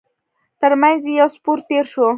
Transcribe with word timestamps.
تر 0.59 0.71
مينځ 0.81 1.03
يې 1.09 1.13
يو 1.19 1.27
سپور 1.35 1.59
تېر 1.67 1.85
شو. 1.91 2.07